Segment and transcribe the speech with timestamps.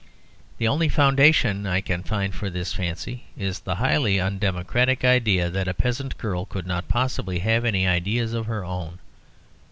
[0.57, 5.67] The only foundation I can find for this fancy is the highly undemocratic idea that
[5.67, 8.97] a peasant girl could not possibly have any ideas of her own.